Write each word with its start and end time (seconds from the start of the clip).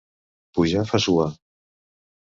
Pujar 0.59 0.81
fa 0.93 1.01
suar. 1.05 1.29